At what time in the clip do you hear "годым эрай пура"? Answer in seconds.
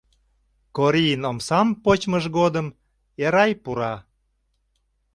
2.37-3.95